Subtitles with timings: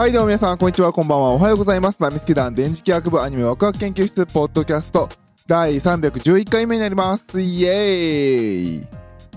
[0.00, 1.32] はい、どうも皆さん、こんにちは、こんばんは。
[1.32, 2.00] おはようございます。
[2.00, 5.10] ナミスケ団電磁気学部アニメワクワク研究室ポッドキャスト
[5.46, 7.38] 第311回目になります。
[7.38, 8.88] イエーイ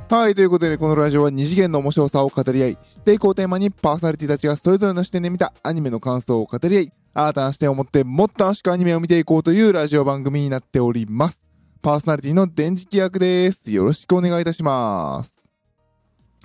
[0.08, 11.42] はい、ということで、このラジオは二次元の面白さを語り合い、知っていこうテーマにパーソナリティたちがそれぞれの視点で見たアニメの感想を語り合い、新たな視点を持ってもっと楽しくアニメを見ていこうというラジオ番組になっております。
[11.82, 13.70] パーソナリティの電磁気役です。
[13.70, 15.34] よろしくお願いいたします。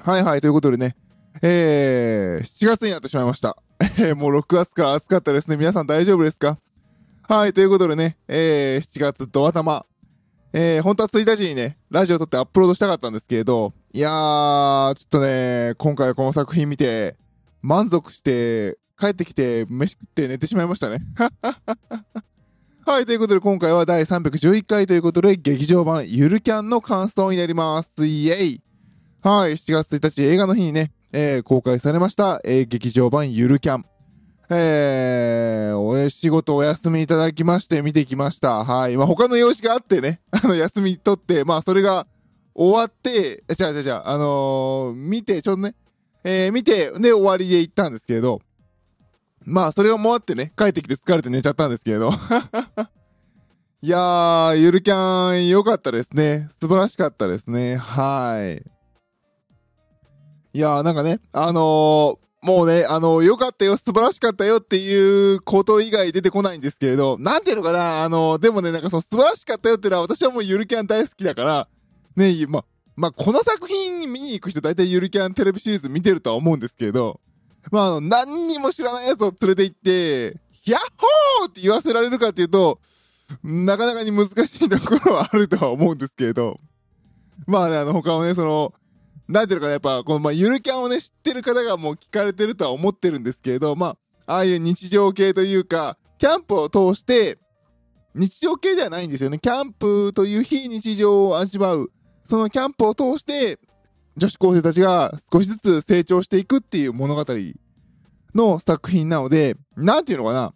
[0.01, 0.97] はいはい、ということでね、
[1.41, 3.57] えー、7月になってしまいました。
[3.99, 5.57] えもう6月か暑かったですね。
[5.57, 6.59] 皆さん大丈夫ですか？
[7.29, 9.85] はい、ということでね、えー、7月ド頭。
[10.53, 17.17] えー、本当は1日にね、ラジオ撮ってアップロードしたかったんですけれど、いやー、ちょっとね、今回この作品見て、
[17.61, 21.01] 満足して、帰ってきて、飯食って寝てしまいましたね。
[22.87, 28.07] はい、ということで今回は第311回ということで、劇場版ゆるキャンの感想になります。
[28.07, 28.63] イエイ
[29.21, 33.85] はい、7月1日映画の日にね、えー公開されました、えー劇場版ゆるキャン。
[34.51, 38.65] えー、お仕事お休みいただきまして見てきました。
[38.65, 38.97] はい。
[38.97, 42.07] まあ、他の用事があってね、 あの、休み取って、まあ、それが
[42.55, 45.75] 終わって、じゃあじゃあじゃあ、あのー見て、ちょっとね、
[46.25, 48.41] えー、見て、で、終わりで行ったんですけれど、
[49.45, 52.11] まあ、それがもあってね、帰ってきて疲れて寝ちゃったんですけれど。
[53.81, 56.49] いやー、ゆるキャン良かったですね。
[56.61, 57.77] 素晴らしかったですね。
[57.77, 58.78] はい。
[60.59, 71.69] いやーなんかね、あのーもうね、あのー良かったよ、素晴らしかったよっていうこと以外出てこないんですけれど、なんていうのかな、あのーでもね、なんかその素晴らしかったよっていうのは私はもうゆるキャン大好きだから、
[72.17, 72.65] ね、ま、
[72.97, 77.21] まあ、この作品見に行く人大体ゆるキャンテレビシリーズ見てるとは思うんですけれど、
[77.71, 80.25] まあ、あの、何にも知らないやつを連れて行って、
[80.67, 82.81] ヤッホーって言わせられるかっていうと、
[83.45, 86.59] なかなかに難しいところはあるとは思うんですけれど、
[87.47, 88.75] まあね、あの、他のね、その、
[89.29, 97.39] なんていうかな、やっぱ、この、まあ、ゆるキャンをね、知ってる方がもう聞かれてるとは思ってるんですけれど、まあ、ああいう日常系というか、キャンプを通して、
[98.15, 99.39] 日常系ではないんですよね。
[99.39, 101.93] キャンプという非日常を味わう。
[102.29, 103.59] そのキャンプを通して、
[104.17, 107.25] 女子高生たちが少しずつ成長していくっていう物語
[108.35, 110.55] の作品なので、なんていうのかな。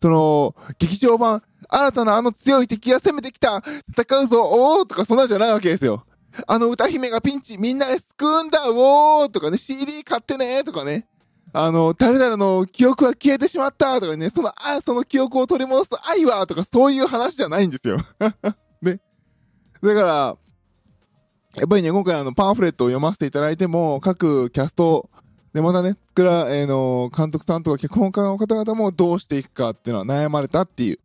[0.00, 3.62] その、劇場版、新たなあの強い敵が攻めてきた
[3.96, 6.04] 戦うぞおーとかそんなんじゃないわけですよ。
[6.46, 11.06] あの歌姫がピンチみんなで救うんだおーとかね、CD 買ってねとかね。
[11.54, 17.98] あの、誰々の記憶は消えてしまったとかね、その、あ、その記憶を取り戻す愛はとかそういう話じゃないんですよ。
[18.80, 19.00] ね。
[19.82, 20.36] だから、
[21.56, 25.10] やっぱりね、今回あの、パンフレットを読ませていただいても、各キャスト、
[25.52, 30.98] で、またね、作ら、えーの、監督さんとか脚本家の方々もどうしていくかっていうのは悩まれたっていう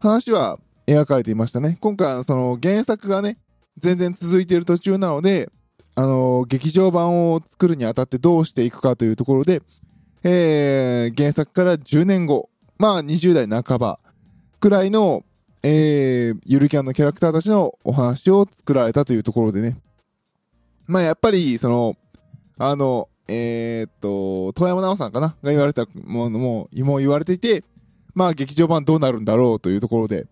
[0.00, 1.78] 話は描かれていましたね。
[1.80, 3.38] 今回、その原作がね、
[3.78, 5.50] 全然続いている途中なので、
[5.96, 9.62] あの、劇場版を作るにあたってどうしていくかというところで、
[10.24, 12.48] えー、原作から10年後、
[12.78, 14.00] まあ20代半ば
[14.58, 15.24] くらいの、
[15.62, 19.76] えー、ゆるキャンのキャラクターたちのお話を作られたというところでね。
[20.86, 21.96] まあやっぱり、その、
[22.58, 27.62] あの、えー、っと、遠山奈緒さんかなが言われたものも、もう言われていて、
[28.14, 30.26] まあ劇場版どうなるんだろうというところで、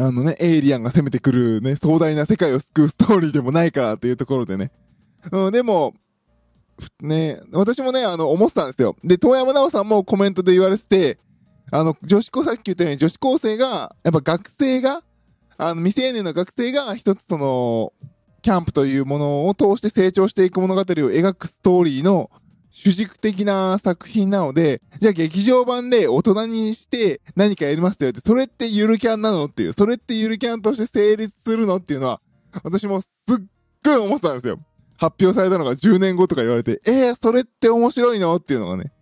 [0.00, 4.72] あのね、エイリアンが攻めてくるね、壮大な世界を救うストーリーでもないからというところでね。
[5.30, 5.94] うん、でも、
[7.00, 8.96] ね、私もね、あの、思ってたんですよ。
[9.04, 11.18] で、遠山奈緒さんもコメントで言われてて、
[11.70, 15.02] あの、女子高、さっき言ったように女子高生が、やっぱ学生が、
[15.58, 17.92] あの、未成年の学生が一つその、
[18.42, 22.30] キャンプというものを通して成長していく物語を描くストーリーの
[22.70, 32.20] 主軸的な作品なので、じゃあ劇場版で大人にして何かやりますって言われて、それってゆるキャンなのっていう、それってゆるキャンとして成立するのっていうのは、
[32.62, 33.36] 私もすっ
[33.84, 34.58] ごい思ってたんですよ。
[34.96, 38.92] 発表されたのが10年後とか言われて、えー、それって面白いのっていうのがね。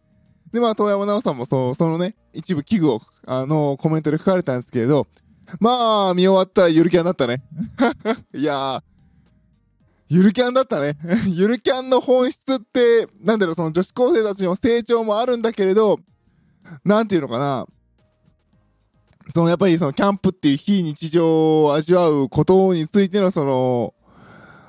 [0.53, 5.07] で、まあ、遠山奈緒さんもそう、そのね、一部器具を、あの、コメントで書かれたんですけれど、
[5.61, 7.43] まあ、見終わったらゆるキャンだったね。
[8.33, 8.83] いやー、
[10.09, 10.97] ゆるキャンだったね。
[11.29, 16.01] ゆるキャンの本質って、なんだろう、その女子高生たちの成長もあるんだけれど、
[16.85, 17.67] なんていうのかな。
[19.35, 23.95] そのやっぱりそのキャンプっていう非日常を味わうことについてのその、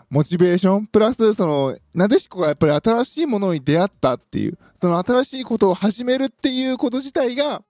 [0.09, 7.62] モチベーションプラスその、なでしこがやっぱり新しいものに出会ったっていう、その新しいことを始めるっていうこと自体が、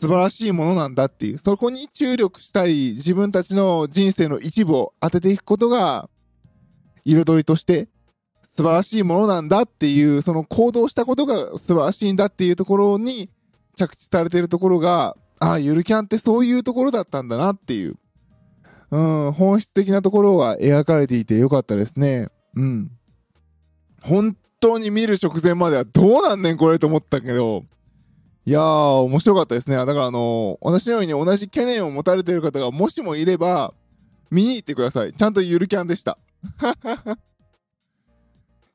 [0.00, 6.08] 素晴らしいものなんだっていう、そこに注力したい自分たちの人生の一部を当てていくことが、
[7.04, 7.88] 彩りとして
[8.56, 13.30] 素晴らしいものなんだっていう、その行動したことが素晴らしいんだっていうところに
[13.76, 17.96] 着地されているところが、ああ、ゆるキャンってそういうところだったんだなっていう、
[18.90, 18.98] う
[19.28, 22.28] ん、本質的なところが描かれていてよかったですね。
[22.54, 22.90] うん。
[24.02, 27.64] 本当に見る直前まではどうなんねんこれと思ったけど、
[28.46, 28.62] いやー、
[29.04, 29.76] 面白かったですね。
[29.76, 33.72] だからあのー、私のように同じ懸念を持たれている方がもしもいれば、
[34.30, 35.14] 見に行ってください。
[35.14, 36.18] ちゃんとゆるキャンでした。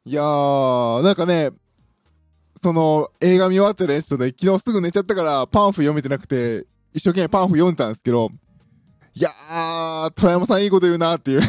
[0.06, 1.52] いやー、なんかね、
[2.64, 8.32] その映画見終わってるやつで昨日すぐ寝ちゃったからパンフ読めてなくて、一生懸命パンフ読んでたんですけど、
[9.14, 11.42] いやー、富山さんいいこと言うなっていう。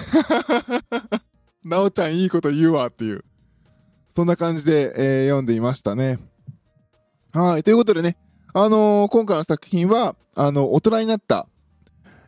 [1.64, 3.24] なおちゃんいいこと言うわっていう。
[4.14, 6.18] そんな感じで、えー、読んでいましたね。
[7.32, 7.62] はい。
[7.62, 8.16] ということでね、
[8.52, 11.46] あのー、今回の作品は、あの、大人になった、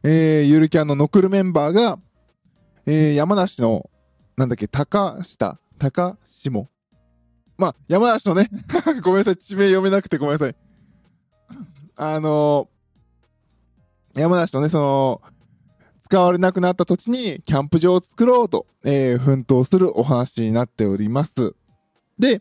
[0.05, 1.99] えー、ゆるキャンのノクルメンバーが、
[2.87, 3.91] えー、山梨の、
[4.37, 6.69] なんだっけ、高下、高下。
[7.59, 8.49] まあ、山梨のね
[9.03, 10.55] ごめんなさい、地名読めなくてごめんなさい。
[11.97, 15.23] あのー、山梨のね、その、
[16.05, 21.57] 使われなくなった土地にキャンプ場を作ろうと、えー、奮闘するお話になっております。
[22.19, 22.41] で、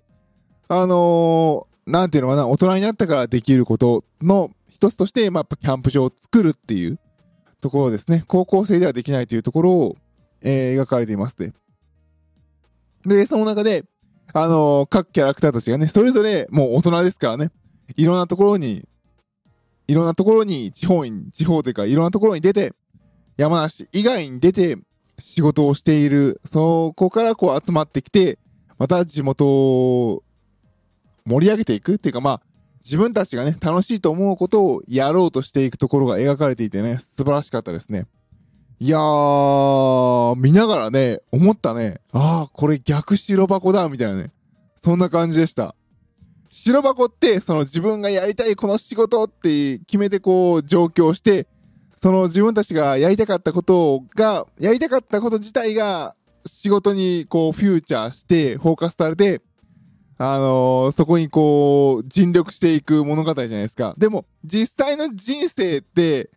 [0.67, 6.99] あのなんていうのかな、大人になったからできることの一つとして、まあ、やっぱキャンプ場を作るっていう
[7.59, 8.23] ところですね。
[8.27, 9.97] 高校生ではできないというところを、
[10.41, 11.53] えー、描かれていますね。
[13.05, 13.83] で、その中で、
[14.33, 17.51] あのー、各キャラクターたちがね、それぞれもう大人ですからね、
[17.95, 18.87] いろんなところに、
[19.87, 22.73] いろんなところに、地方に、地方というか、いろんなところに出て、
[23.37, 24.77] 山梨以外に出て
[25.19, 28.39] 仕事をしている、そこからこう集まってきて、
[28.77, 30.23] また地元
[31.25, 32.41] 盛り上げていくっていうかまあ、
[32.83, 38.07] 自分たちがね、楽しいと思うことをやろうとしていくところが描かれていてね、素晴らしかったですね。
[38.79, 44.31] いやー、見ながらね、思ったね、あー、これ逆白箱だ、みたいなね。
[44.83, 45.75] そんな感じでした。
[46.49, 51.47] 白箱って、その自分がやりたいこの仕事って決めてこう上京して、
[52.01, 56.15] その自分たちがやりたかったことが、やりたかったこと自体が
[56.47, 59.41] 仕事にこうフューチャーしてフォーカスされて、
[60.23, 63.95] あのー、そこにこう、尽力していく物語じゃないですか。
[63.97, 66.29] でも、実際の人生って、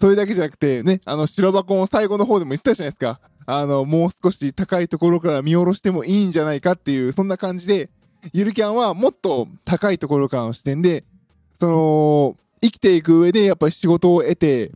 [0.00, 3.20] それだけじゃなくて、ね、あの、白箱の最後の方でも言ってたじゃないですか。
[3.46, 7.90] あの、もう少し高いところから見下ろしてもいいんじゃないかっていう、そんな感じで、
[8.32, 11.04] ゆるキャンはもっと高いところからの視点で、
[11.60, 14.72] その、生きていく上でやっぱり仕事を得て、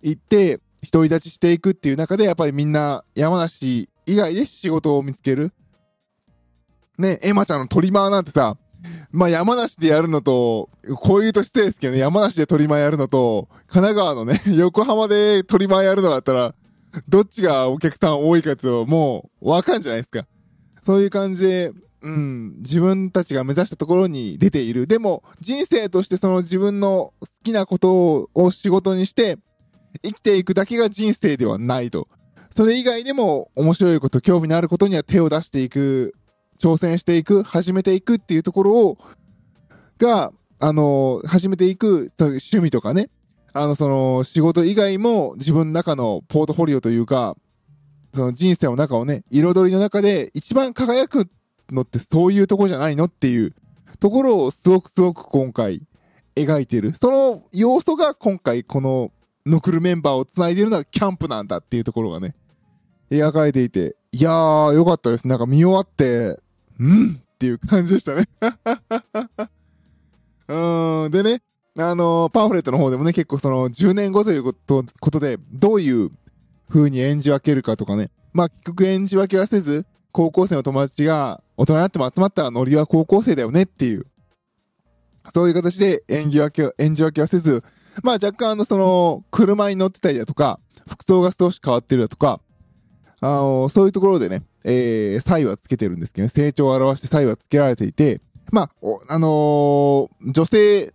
[0.00, 0.58] 行って、
[0.90, 5.52] 独り立ちしていくっていう中で、やっぱりみんな山梨以外で仕事を見つける。
[7.00, 8.56] ね、エマちゃんのトリマーなんてさ、
[9.10, 16.54] まあ山梨でやるのと、こういうとしてですけどね、山梨でトリマーやるのと、神奈川のね、 横浜でトリマーやるのだったら、
[17.08, 20.26] どっちがお客さん多いかっていうと、もう、わかんじゃないですか。
[20.84, 24.86] そういう感じで、うん、自分たちが目指したところに出ている。
[24.86, 29.38] でも、人生としてその自分の好きなことを仕事にして、
[30.02, 32.08] 生きていくだけが人生ではないと。
[32.56, 36.14] それ以外でも面白いこと、興味のあることには手を出していく
[36.60, 38.98] 挑戦していく、始めていくっていうところを、
[39.98, 43.08] が、あの、始めていく趣味とかね、
[43.52, 47.36] あの、その、仕事以外も自分の中のポートフォリオというか、
[48.12, 51.28] その人生の中をね、彩りの中で一番輝く
[51.70, 53.54] のってそういうとこじゃないのっていう
[54.00, 55.82] ところをすごくすごく今回
[56.34, 56.92] 描いてる。
[56.94, 59.12] その要素が今回この
[59.46, 62.34] ノクルメンバーを繋いでるのはキャンプなんだっていうところがね、
[63.10, 65.26] 描かれていて、いやー、よかったです。
[65.26, 66.38] なんか見終わって、
[66.80, 68.24] うんっていう感じでしたね
[70.48, 71.10] うん。
[71.10, 71.42] でね、
[71.78, 76.10] あのー、パンフレットの方でもね、結構その10年後ということことで、どういう
[76.68, 78.10] 風に演じ分けるかとかね。
[78.32, 84.06] まあ、結局演じ分けはせず、高校生の友達が大人になっても集まったらノリは高校生だよねっていう。
[85.34, 87.62] そういう形で演技分け、演じ分けはせず、
[88.02, 92.40] まあ若干あのその、車に乗ってたりだとか、服装が少し変わってるだとか、
[93.20, 98.70] あの、そういうところでね、えー、差異はつけてるんですけど、ね、成長を表して差異はつけられていて、まあ、
[99.08, 100.92] あのー、女性、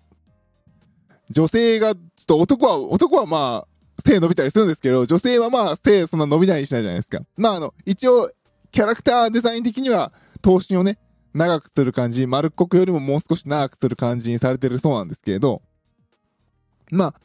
[1.30, 7.20] 女性が、ちょっと男は、男はまあ、背伸びたりするんですけど、女性はまあ、背そんな伸びないしないじゃないですか。
[7.38, 8.32] まああの、一応、
[8.72, 11.00] キャラクターデザイン的には、頭身をね、
[11.34, 15.62] 長くする感じ、丸っこくよりももう少し長くする感じにされてるそうなんですけれど、
[16.92, 17.16] まあ、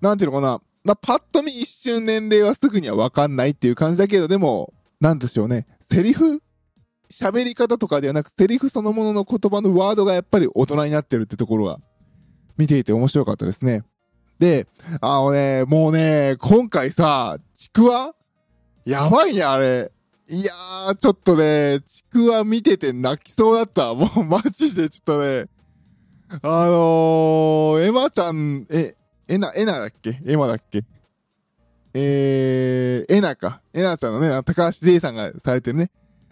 [0.00, 5.66] なんていうのかな、まあ、パッと見一瞬年齢はすぐにはわかんないっていう感じだけど、でも、なんでしょうね。
[5.90, 6.42] セリフ？
[7.10, 11.78] 喋り方とかではなく、セリフそのものの言葉のワードがやっぱり大人になってるってところが、
[12.56, 13.82] 見ていて面白かったですね。
[14.38, 14.66] で、
[15.00, 18.14] あのね、もうね、今回さ、ちくわ？
[18.84, 19.90] やばいね、あれ。
[20.28, 23.94] いやー、ちょっとね、ちくわ見てて泣きそうだった。
[23.94, 25.46] もうマジでちょっとね、
[26.42, 28.96] あのー、エマちゃん、え、
[29.28, 30.20] エナ、エナだっけ？
[30.26, 30.84] エマだっけ？
[31.94, 33.62] えー、エナか。
[33.72, 35.90] エナちゃんのね、高橋デイさんがされてるね。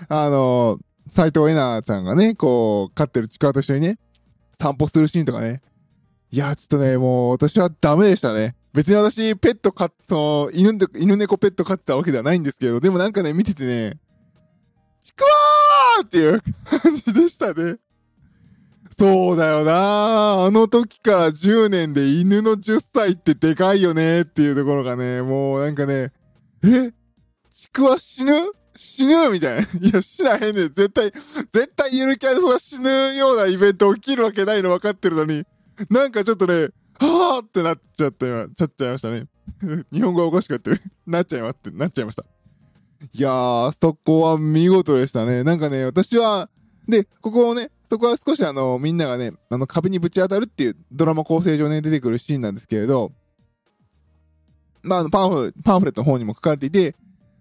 [0.09, 3.99] あのー、斎藤恵奈ちゃんがね、こう、飼ってるちくわと一緒にね、
[4.61, 5.63] 散歩するシーンとかね。
[6.31, 8.57] いや、ちょっとね、もう私はダメでしたね。
[8.73, 13.99] 別に私、ペット飼っ、その、犬、犬猫ペット飼ってたわけではないんですけど、でもなんかね、見ててね、
[15.03, 17.77] ちくわーっていう感じでしたね。
[18.99, 26.13] そうだよなあの時から10年で犬の10歳ってでかいよねっていうところがね、もうなんかね、
[26.65, 26.93] え？
[27.55, 28.33] ちくわ死ぬ？
[28.77, 29.31] 死ぬ？
[29.31, 29.67] みたいな。
[29.81, 30.73] いや、死なへんねん。
[30.73, 31.13] 絶対、
[31.53, 35.45] 絶対ゆるキャラそが死ぬようなイベント起きるわけないの分かってるのに、
[35.91, 36.69] なんかちょっとね、
[36.99, 39.27] はぁってなっちゃったよ、ちゃっちゃいましたね。
[39.93, 40.81] 日本語がおかしくなってる。
[41.07, 42.25] なっちゃいますって、なっちゃいました。
[43.13, 45.43] いやー、そこは見事でしたね。
[45.43, 46.49] なんかね、私は、
[46.89, 53.13] で、ここをね、そこは少しあの、みんながね、あの、壁にぶち当たるっていうドラマ構成上ね、出てくるシーンなんですけれど、
[54.83, 56.97] まあ、あの、パンフ、パンフレットの方にも書かれていて、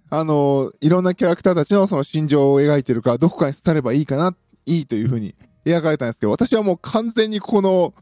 [0.09, 7.93] あの、いろんなキャラクターたちのその心情を描いてるから、どこかに伝ればいいかな、いいという風に描かれたんですけど、私はもう完全にこの、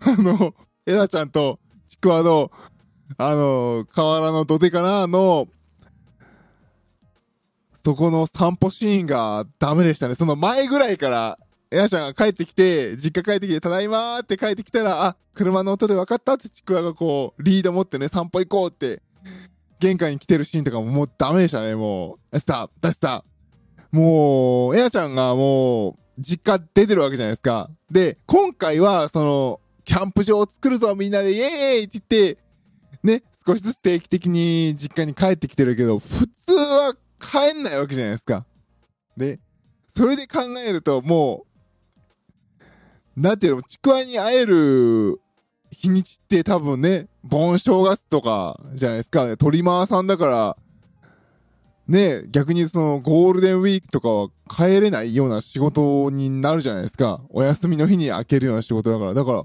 [0.00, 2.50] あの、エナちゃんとちくわの、
[3.18, 5.46] あの、河原の土手かなの、
[7.84, 10.16] そこの散歩シーンがダメでしたね。
[10.16, 11.38] その前ぐらいから、
[11.70, 19.02] エナちゃんが帰ってきて、実家帰ってきて、ただいまーって帰ってきたら、あ、車の音で分かったってちくわがこう、リード持ってね、散歩行こうって、
[19.78, 22.18] 玄関に来てるシーンとかももうダメでしたね、もう。
[22.30, 23.24] ダスタダスタ
[23.92, 27.70] もう、エナちゃんがもう、実家出てるわけじゃないですか。
[27.90, 32.38] で、今回は、その、キャンプ場を作るぞ、みんなで、イエーイって言って、
[33.02, 38.44] ね、少しずつ定期的に実家に帰ってきてるけど、普通は帰んないわけじゃないですか。
[39.16, 39.38] で、
[39.96, 41.47] それで考えると、もう、
[43.18, 45.20] なんていうの、ちくわに会える
[45.70, 49.36] 日にちって多分ね、盆正月とかじゃないですか、ね。
[49.36, 50.56] トリマーさんだから、
[51.88, 57.22] ね、逆にそのゴールデンウィークとかは帰れないような仕事になるじゃないですか。
[57.30, 59.14] お休みの日に開けるような仕事だから。
[59.14, 59.44] だから、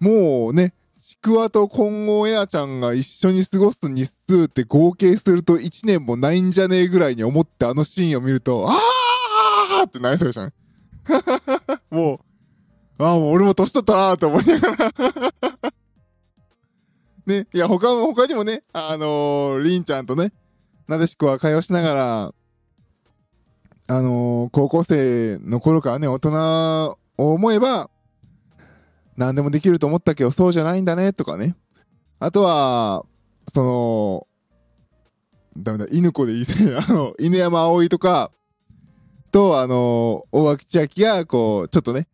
[0.00, 10.52] もうね、ちくわと今後エアちゃんが一緒に過ごす日数って合計すると1年もないんじゃねえぐらいに思ってあのシーンを見ると、あーってなりそうでしたね。
[11.90, 12.27] もう、
[12.98, 14.92] ああ、もう俺も年取ったなーって思いながら
[17.26, 20.32] ね、いや、他も、他にもね、あのー、りんちゃんとね、
[20.88, 22.34] なでしこは会話しながら、
[23.86, 27.90] あのー、高校生の頃からね、大人を思えば、
[29.16, 31.54] 何でもできると思ったけど、そうじゃないんだね、とかね。
[32.18, 33.04] あとは、
[33.52, 34.26] その、
[35.56, 36.46] ダメだ、犬子でいいね。
[36.88, 38.30] あの、犬山葵とか、
[39.30, 42.08] と、あの、大脇千秋が、こう、ちょっとね、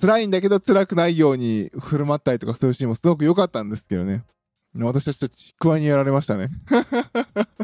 [0.00, 4.24] 辛いんだけど辛くないように振る舞ったりとかするシーンもすごく良かったんですけどね。
[4.76, 6.50] 私たちとちくわにやられましたね。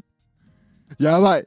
[0.99, 1.47] やばい。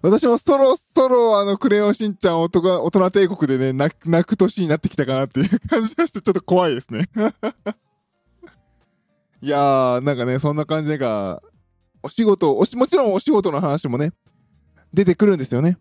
[0.00, 7.08] 私もそろそろあの、クレヨンしんちゃん大人大人帝国でね、泣く、泣く年になってきたかなっていう感じがしてちょっと怖いですね。
[9.42, 11.40] いやー、なんかね、そんな感じでか、
[12.02, 14.12] お仕事、おし、もちろんお仕事の話もね、
[14.92, 15.78] 出てくるんですよね。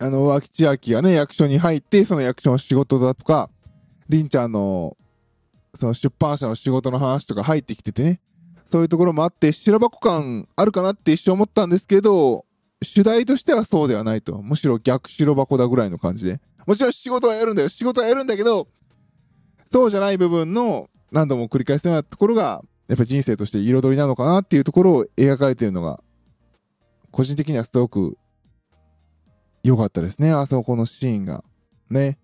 [0.00, 3.50] あの、脇千秋がね、役所に入って、その役所の仕事だとか、
[4.08, 4.96] りんちゃんの、
[5.74, 8.20] その出版社の仕事の話とか入ってきててね、
[8.70, 12.44] そういうところもあって、白箱感あるかなって一瞬思ったんですけど、
[12.82, 14.42] 主題としてはそうではないと。
[14.42, 16.40] むしろ逆白箱だぐらいの感じで。
[16.66, 17.68] もちろん仕事はやるんだよ。
[17.68, 18.68] 仕事はやるんだけど、
[19.70, 26.02] そうじゃない部分の何度も繰り返すようなところが、やっぱ人生として彩りなのかなっていうところを描かれているのが、
[27.10, 28.18] 個人的にはすごく
[29.64, 30.30] 良かったですね。
[30.30, 31.42] あそこのシーンが。
[31.90, 32.18] ね。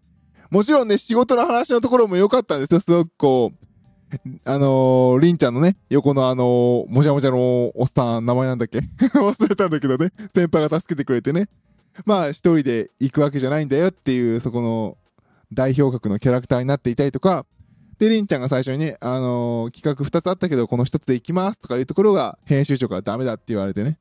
[0.50, 2.80] もちろんね、仕事の話のところも良かったんですよ。
[2.80, 7.38] すごくこう、あのー、りんちゃんのね、横のあのー、もじゃもじゃの
[7.74, 8.78] おっさん、名前なんだっけ？
[9.18, 11.48] 忘れたんだけどね、先輩が助けてくれてね。
[12.04, 14.98] まあ、一人で行くわけじゃないんだよっていう、そこの
[15.52, 17.46] 代表格のキャラクターになっていたりとか、
[17.98, 23.98] で、りんちゃんが最初にね、あのー、企画二つあったけど、この一つで行きますとかいうところが、編集長からダメだって言われてね。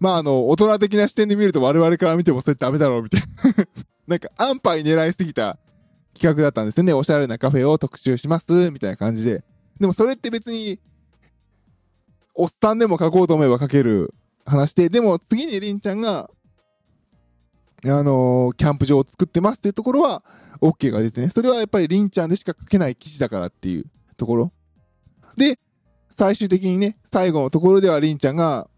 [0.00, 3.26] まあ、あの、大人的な視点で見ると我々から見てもそれダメだろうみたいな
[4.06, 5.58] なんか、安牌狙いすぎた
[6.14, 6.92] 企画だったんですよね。
[6.92, 9.44] おしゃれなカフェを特集します、みたいな感じで。
[9.80, 10.78] でもそれって別に、
[12.34, 16.30] おっさんでも書こうと思えば書ける話で、でも次にりんちゃんが、
[17.86, 20.24] あのー、キャンプ場を作ってますっていうところは、
[20.60, 21.28] OK が出てね。
[21.28, 23.86] それはやっぱりりんちゃんでしか書けない記事だからっていう
[24.16, 24.52] ところ。
[25.36, 25.58] で、
[26.16, 28.68] 最終的にね、最後のところではりんちゃんが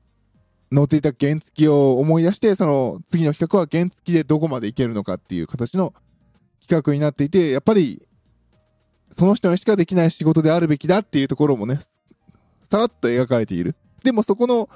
[0.72, 5.94] 乗っていた原付を思い出して、その次の企画は原付でどこまで行けるのかっていう形の
[6.60, 8.02] 企画になっていて、やっぱり、
[9.16, 11.80] その人にしかできない仕事であるべきだっていうところもね、
[12.70, 13.76] さらっと描かれている。
[14.02, 14.68] でもそこの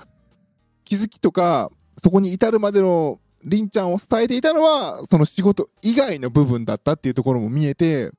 [0.84, 1.70] 気づきとか、
[2.02, 8.12] そこに至るまでのりんちゃんを支えていたのは、その仕事以外の部分だったっていうところも見えて、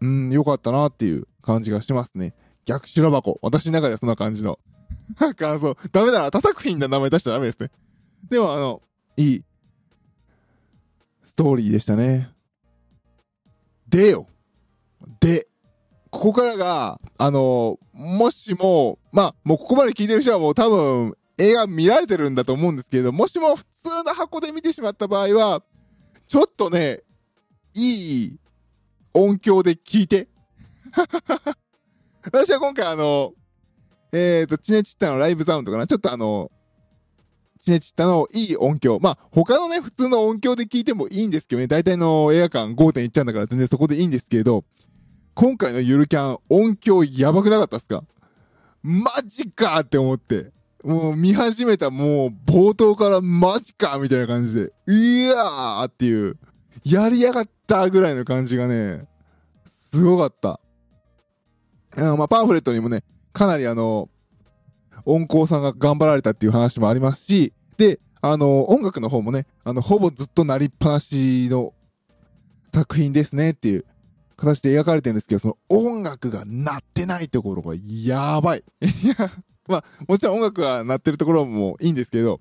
[0.00, 2.34] うん、良かったなっていう感じがしますね。
[2.64, 3.38] 逆修羅箱。
[3.42, 4.58] 私の中ではそんな感じの
[5.36, 5.76] 感想。
[5.90, 6.30] ダメだな。
[6.30, 7.70] 他作品の名前出しちゃダメですね。
[8.28, 8.82] でも、あの、
[9.16, 9.44] いい、
[11.24, 12.30] ストーリーでしたね。
[13.88, 14.26] でよ。
[15.20, 15.48] で、
[16.10, 25.62] ここからが、あの、もしも、まあ、もうここまで聞いてる人はもう多分、映画見られてるんだと思うんですけれど、もしも普通の箱で見てしまった場合は、
[26.28, 27.02] ちょっとね、
[27.74, 28.40] いい
[29.14, 30.28] 音響で聞いて。
[32.24, 33.32] 私は今回あの、
[34.12, 35.86] えっ、ー、と、チネチッタのライブサウンドかな？
[35.86, 36.50] ちょっとあの、
[37.62, 38.98] チネチッタのいい音響。
[39.00, 44.64] まあ、他のね、普通の音響で聞いてもいいんですけどね、大体の映画館5.1ちゃんだから全然そこでいいんですけど、
[45.34, 48.04] 今回のゆるキャン音響やばくなかったっすか？
[48.82, 50.50] マジかって思って。
[50.84, 56.36] もう見始めたもう冒頭からマジかみたいな感じで、いやーっていう、
[56.84, 59.06] やりやがったぐらいの感じがね、
[59.92, 60.58] すごかった。
[61.96, 64.08] あまあ、パンフレットにもね、かなりあの、
[65.04, 71.74] 音工さんが頑張られたっていう話もありますし、で、あの、音楽の方もね、あの、ほぼずっとなりっぱなしの
[72.72, 73.84] 作品ですねっていう
[74.36, 78.64] 形で描かれてるんですけど、その音楽が鳴ってないところがやばい。
[78.80, 79.30] いや、
[79.66, 82.38] まあ、もちろん音楽が鳴ってるところもいいんですけど、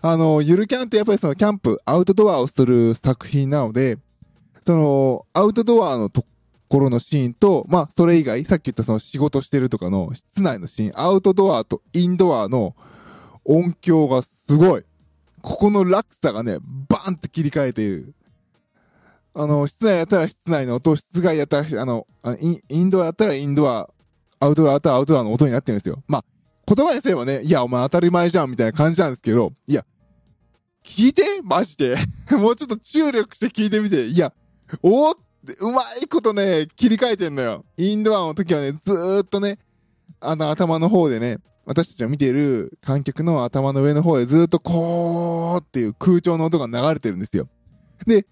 [0.00, 3.98] あの、ゆるキャンってやっぱりそのキャンプ、アウトドアをする作品なので、
[4.64, 6.24] その、アウトドアのと
[6.68, 12.76] ころのシーンと、まあ、それ以外、さっき言ったその仕事してるとかの室内のシーン、アウトドアとインドアの
[13.44, 14.84] 音響がすごい。
[15.40, 16.58] ここの落差がね、
[16.88, 18.14] バーンって切り替えている。
[19.34, 22.06] あの、室内やったら室内の音、室外やったら、あの、
[22.40, 23.88] イインドアやったらインドア、
[24.40, 26.02] アウトドアやったらアウトドアの音になってるんですよ。
[26.06, 26.24] まあ、
[26.66, 29.86] 言葉にすればね、いや、お前当たり前じゃんみたいな感じなんですけど、いや、
[30.84, 31.22] 聞いて？
[31.42, 31.96] マジで？
[32.36, 34.06] もうちょっと注力して聞いてみて。
[34.06, 34.32] いや、
[34.82, 37.64] おーってうまいことね、切り替えてんのよ。
[37.76, 39.58] インドアの時はね、ずーっとね、
[40.20, 47.48] あの頭の方でね、私たちが見ている観客の頭の上の方でずっとこーっていう空調の音が流れてるんですよ。
[48.06, 48.26] で、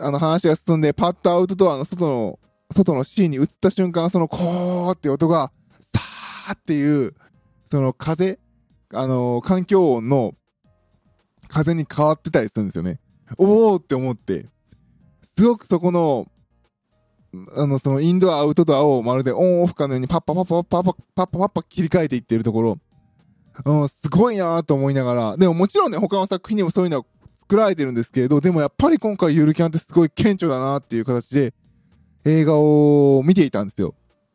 [0.00, 2.38] あの話が進んで、パッとアウトドアの外の、
[2.70, 5.50] 外のシーンに移った瞬間、そのこーって音が、
[5.94, 7.14] さーっていう、
[7.70, 8.38] その風、
[8.92, 10.34] あのー、環境音の
[11.48, 13.00] 風に変わってたりするんですよね。
[13.38, 14.46] おーって思って、
[15.36, 16.26] すごくそこの、
[17.56, 22.78] あの、そのインドア、アウトドアをまるでオンオフかのようにパッパパッパパッパパッパパッパ切り替えていってるところ、
[23.64, 27.04] うん、すごいなと思いながら、でももちろんね、他の作品にもそういうのは
[27.40, 31.54] 作られてるんですけれど、でもやっぱり今回ゆるキャンってすごい顕著だなっていう形で
[32.24, 33.94] 映画を見ていたんですよ。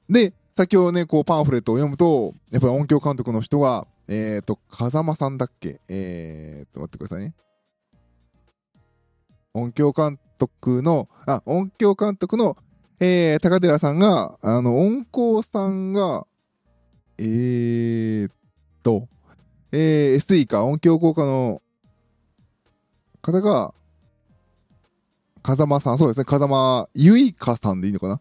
[0.09, 7.33] で、先ほどね、こうパンフレットを読むと、やっぱり音響監督の人が、えっ、ー、と、風間さんだっけえっ、ー、と、待ってくださいね。
[9.53, 12.57] 音響監督の、あ、音響監督の、
[12.99, 16.27] えー、高寺さんが、あの、音工さんが、
[17.17, 18.31] えーっ
[18.83, 19.07] と、
[19.71, 21.61] えー、SE か、音響効果の
[23.21, 23.73] 方が、
[25.41, 28.19] 風間さん、そうですね、風間ゆいかさんでいいのかな？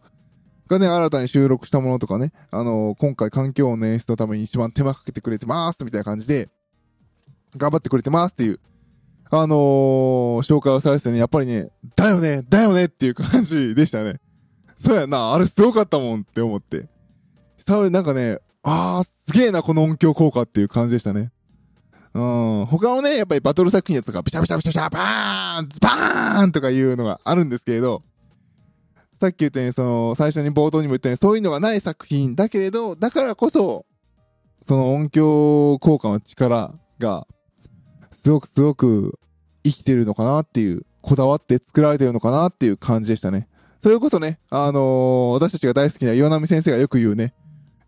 [0.69, 6.47] がね、新たに収録したものとかね、あのー、今回環境音演出のために一番手間かけてくれてますみたいな感じで、
[7.57, 8.59] 頑張ってくれてますっていう、
[9.31, 14.21] あのー、紹介をされててね、やっぱりね、だよね、だよねっていう感じでしたね。
[14.79, 16.87] そうやな、あれすごかったもんって思って。
[17.57, 21.31] 久々なんかね、あー、すげえな、この音響効果っていう感じでしたね。
[22.13, 22.65] うん。
[22.65, 28.03] 他のね、やっぱりバトル作品やつとか、ビシャビシャビシャビシャ、バーンバーンとかいうのがあるんですけれど、
[29.19, 33.85] さっき言ったように、その、最初に冒頭にも言ったように、そういうのがない作品だけれど、だからこそ、
[34.65, 37.27] その音響効果の力が、
[38.23, 39.19] すごくすごく
[39.63, 43.49] 生きてるのかなっていう、こだわって作られてるのかなっていう感じでしたね。
[43.81, 47.33] それこそね、あのー、私たちが大好きな岩波先生がよく言うね、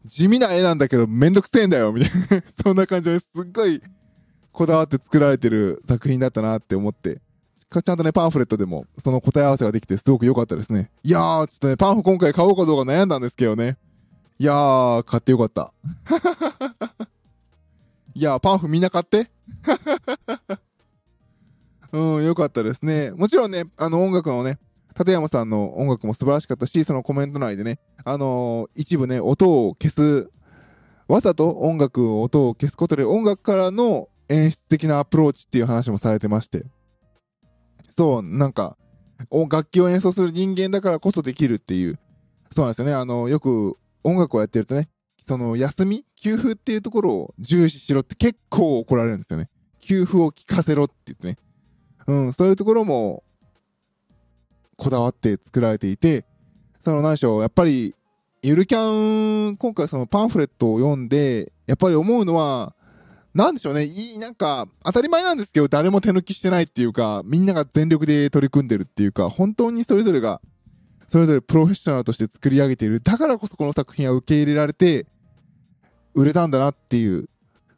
[0.06, 3.82] 地味な絵なんだけどめんどくせえんだよ、みたいな そんな感じですっごい
[4.52, 7.22] こだわって作られてる作品だったなって思って、
[7.72, 10.92] ちゃんとね、パンフレットでもその答え合わせができてすごく良かったですね。
[11.04, 13.78] いやー、ちょっとね、パンフ今回買おうかどうか悩んだんですけどね。
[14.40, 15.72] いやー、買ってよかった。
[18.14, 19.30] いやー、パンフみんな買って
[21.94, 23.12] うん、よかったですね。
[23.12, 24.60] もちろんね、あの音楽のね、
[24.98, 30.30] 立山さんの音楽も素晴らしかったし、そのコメント内でね、あのー、一部ね、音を消す、
[31.08, 36.66] わざと音楽、音を消すことで音楽からの演出的なアプローチっていう話もされてまして。
[37.90, 38.78] そう、なんか、
[39.30, 42.00] 楽器を演奏する人間だからこそできるっていう。
[42.56, 42.94] そうなんですよね。
[42.94, 44.90] あの、よく音楽をやってるとね、
[45.28, 49.50] その休み休符っていうところを重視しろって結構怒られるんですよね。
[49.80, 51.38] 休符を聞かせろって言ってね。
[52.08, 53.24] うん、そういうところも、
[54.82, 56.26] こだわって作られていて、
[56.84, 57.94] その何でしょう、やっぱり、
[58.42, 62.74] ゆるキャン、今回そのパンフレットを読んで、やっぱり思うのは、
[63.36, 70.42] なんでしょうね、いい、なんか、当たり前なんですけど、誰も手抜きしてないっていうか、みんなが全力で取り組んでるっていうか、本当にそれぞれが、
[71.12, 73.02] それぞれプロフェッショナルとして作り上げている。
[73.02, 75.06] だからこそこの作品は受け入れられて、
[76.16, 77.30] 売れたんだなっていう。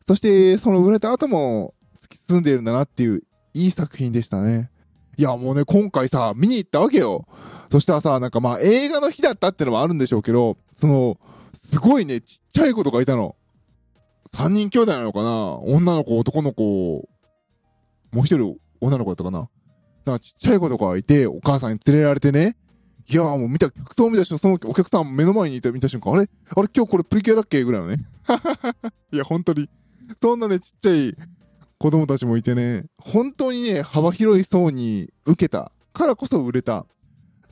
[0.08, 4.72] そして、その売れた後も突き進んでいるんだなっていう、いい作品でしたね。
[5.18, 7.28] いや、もうね、今回さ、見に行ったわけよ。
[7.72, 11.20] そしたらさ、なんかまあ映画の日だったってのもあるんでしょうけど、その、
[11.54, 13.36] すごいね、ちっちゃい子とかいたの。
[14.32, 15.58] 三人兄弟なのかな？
[15.58, 17.08] 女の子、男の子、
[18.12, 19.50] もう一人女の子だったかな？
[20.06, 22.58] なんかちっちゃい子とかいて、お母さんに連れられてね、
[23.08, 26.24] いやーもう見た、客層見た瞬間、そのお客さん目の前にいた見た瞬間、あれ？
[26.24, 27.64] あれ今日これプリキュアだっけ？
[27.64, 27.98] ぐらいのね。
[29.14, 29.70] いや、本当に。
[30.22, 31.16] そんなね、ちっちゃい
[31.84, 36.86] 子供たちもいてね、本当にね、幅広い層に受けたからこそ売れた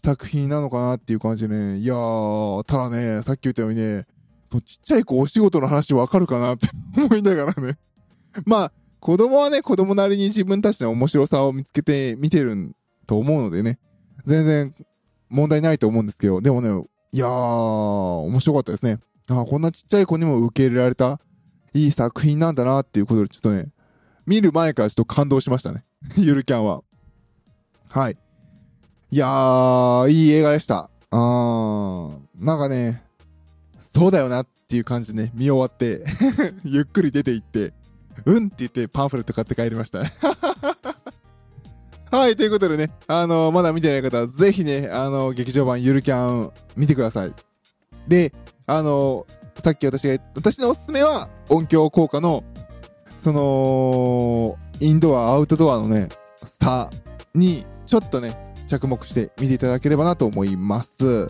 [0.02, 1.80] 作品なのかなっていう感じでね。
[1.80, 4.08] いやー、ただね、さっき言ったようにね、
[4.50, 7.78] そのちっちゃい子お仕事の話わかるかなって 思いながらね。
[8.46, 12.74] まあ、子供はね、子供なりに自分たちの面白さを見つけて見てる
[13.08, 13.80] と思うのでね、
[14.26, 14.74] 全然
[15.28, 16.70] 問題ないと思うんですけど、でもね、
[17.12, 19.00] いやー、面白かったですね。
[19.28, 21.20] あこんなちっちゃい子にも受け入れられた
[21.74, 23.67] いい作品なんだなっていうことで、ちょっとね、
[24.25, 25.84] 見る前からちょっと感動しましたね。
[26.17, 26.81] ゆるキャンは。
[27.89, 28.17] はい。
[29.12, 30.89] いやー、いい映画でした。
[31.10, 33.03] あー、なんかね、
[33.93, 36.03] そうだよなっていう感じでね、見終わって、
[36.63, 37.73] ゆっくり出て行って、
[38.25, 39.99] うんって言ってパンフレット買って帰りました。
[42.12, 47.34] はい、ということでね、あのまだ見てない方は、ぜひね、あの劇場版ゆるキャン見てください。
[48.07, 48.34] で、
[48.67, 49.25] あの
[49.63, 52.43] さっき私が、私のおすすめは、音響効果の、
[53.23, 56.10] その、インドア、アウトドアのね、
[56.60, 56.89] 差
[57.36, 61.27] に、ちょっとね、着目して見ていただければなと思います。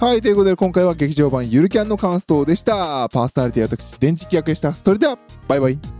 [0.00, 3.08] はい、ということで今回は劇場版ゆるキャンの感想でした。
[3.12, 4.72] パーソナリティは私、電池役でした。
[4.72, 5.97] それでは、バイバイ。